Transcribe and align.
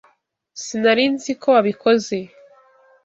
Sinari 0.63 1.05
nzi 1.13 1.31
ko 1.41 1.47
wabikoze 1.55 2.17